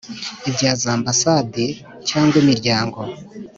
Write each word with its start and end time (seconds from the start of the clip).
ibya 0.49 0.71
za 0.81 0.89
ambasade 0.97 1.63
cyangwa 2.09 2.35
imiryango 2.43 2.99